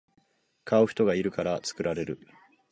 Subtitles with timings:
[0.65, 2.17] 買う人がいるから作られる